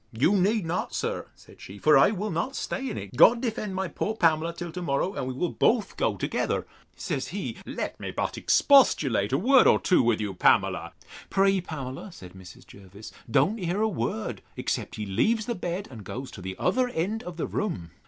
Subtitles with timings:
[0.11, 3.15] You need not, sir, said she; for I will not stay in it.
[3.15, 7.57] God defend my poor Pamela till to morrow, and we will both go together.—Says he,
[7.67, 10.93] let me but expostulate a word or two with you, Pamela.
[11.29, 12.65] Pray, Pamela, said Mrs.
[12.65, 16.89] Jervis, don't hear a word, except he leaves the bed, and goes to the other
[16.89, 17.91] end of the room.